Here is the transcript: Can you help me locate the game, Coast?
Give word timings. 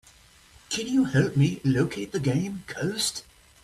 Can 0.71 0.87
you 0.87 1.03
help 1.05 1.37
me 1.37 1.61
locate 1.63 2.11
the 2.11 2.19
game, 2.19 2.63
Coast? 2.65 3.23